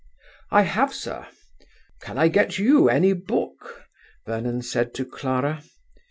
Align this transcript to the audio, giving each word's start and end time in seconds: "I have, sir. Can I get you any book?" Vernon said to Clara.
"I 0.49 0.63
have, 0.63 0.95
sir. 0.95 1.27
Can 1.99 2.17
I 2.17 2.27
get 2.27 2.57
you 2.57 2.89
any 2.89 3.13
book?" 3.13 3.85
Vernon 4.25 4.63
said 4.63 4.95
to 4.95 5.05
Clara. 5.05 5.61